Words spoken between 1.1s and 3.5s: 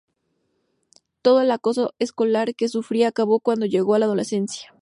Todo el acoso escolar que sufría acabó